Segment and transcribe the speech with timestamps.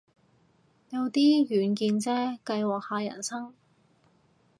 [0.89, 3.53] 有啲遠見啫，計劃下人生